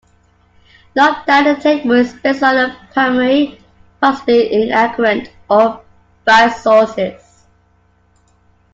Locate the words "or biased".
5.47-6.63